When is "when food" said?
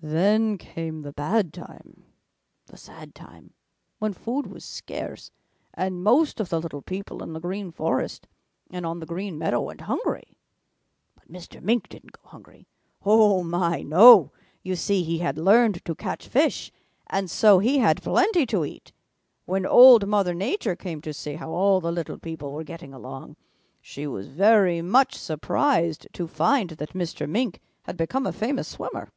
3.98-4.46